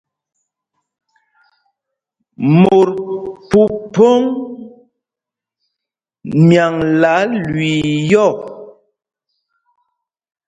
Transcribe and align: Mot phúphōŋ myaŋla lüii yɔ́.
Mot 2.59 2.91
phúphōŋ 3.49 4.21
myaŋla 6.47 7.13
lüii 7.45 7.89
yɔ́. 8.11 8.31